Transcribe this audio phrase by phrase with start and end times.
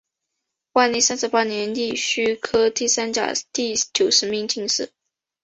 [0.73, 4.89] 万历三十八年庚戌科第三甲第九十名进士。